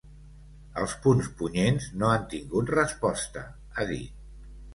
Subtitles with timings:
[0.83, 3.45] Els punts punyents no han tingut resposta,
[3.77, 4.19] ha dit.